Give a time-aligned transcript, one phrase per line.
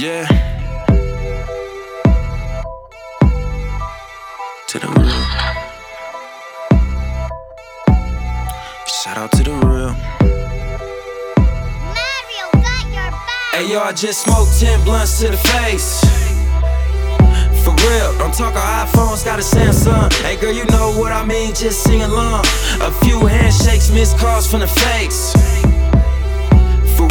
[0.00, 0.26] Yeah.
[4.68, 5.24] To the real.
[8.86, 9.92] Shout out to the real.
[11.84, 13.52] Mario got your back.
[13.52, 16.00] Hey yo, I just smoked 10 blunts to the face.
[17.62, 20.10] For real, don't talk on iPhones, got a Samsung.
[20.22, 22.46] Hey girl, you know what I mean, just sing along.
[22.80, 25.34] A few handshakes, missed calls from the fakes.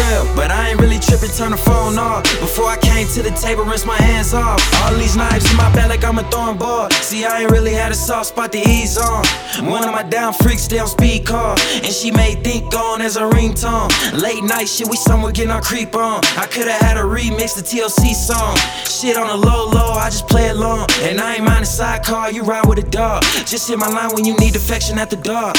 [0.00, 2.22] Real, but I ain't really tripping, turn the phone off.
[2.40, 4.60] Before I came to the table, rinse my hands off.
[4.82, 6.90] All these knives in my back like I'm a throwing ball.
[6.90, 9.24] See, I ain't really had a soft spot to ease on.
[9.64, 13.16] One of my down freaks stay on speed call, and she made think on as
[13.16, 13.90] a ringtone.
[14.20, 16.20] Late night shit, we somewhere getting our creep on.
[16.36, 18.56] I could've had a remix the TLC song.
[18.84, 20.86] Shit on the low low, I just play along.
[21.00, 23.22] And I ain't mind a sidecar, you ride with a dog.
[23.46, 25.52] Just hit my line when you need affection at the door.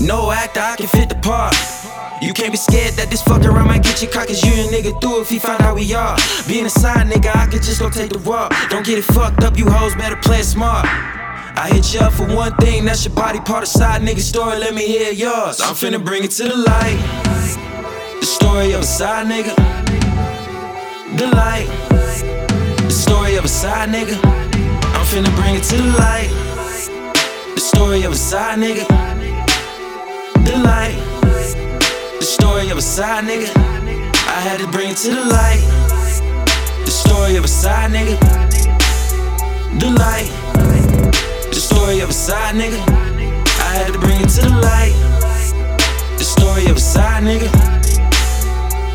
[0.00, 1.54] No actor, I can fit the part.
[2.22, 4.72] You can't be scared that this fuck around might get you caught Cause you and
[4.72, 6.16] nigga through if he find out we are.
[6.48, 8.54] Being a side nigga, I could just go take the walk.
[8.70, 10.86] Don't get it fucked up, you hoes better play smart.
[10.86, 14.58] I hit you up for one thing, that's your body part of side nigga story,
[14.58, 15.60] let me hear yours.
[15.60, 16.98] I'm finna bring it to the light.
[18.20, 19.54] The story of a side nigga.
[21.18, 21.68] The light.
[22.78, 24.16] The story of a side nigga.
[24.24, 26.30] I'm finna bring it to the light.
[27.54, 28.86] The story of a side nigga.
[30.46, 31.05] The light
[32.86, 33.50] side nigga.
[34.28, 35.60] I had to bring it to the light.
[36.84, 38.16] The story of a side nigga.
[39.80, 40.30] The light.
[41.50, 42.78] The story of a side nigga.
[43.58, 44.94] I had to bring it to the light.
[46.16, 47.50] The story of a side nigga.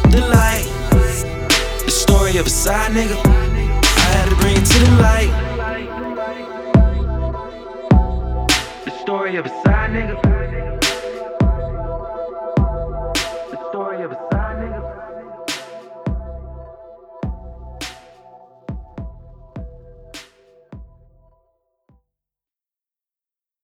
[0.10, 0.68] The light.
[1.84, 3.18] The story of a side nigga.
[3.26, 5.32] I had to bring it to the light.
[8.86, 10.81] The story of a side nigga.